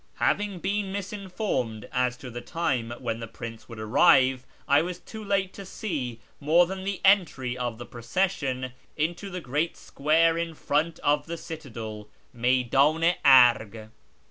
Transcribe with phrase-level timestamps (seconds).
[0.17, 5.23] Having been misinformed as to the time when the Prince *^ould arrive, I was too
[5.23, 10.55] late to see more than the entry of the recession into the great square in
[10.55, 13.91] front of the citadel {McydAn ■Arg).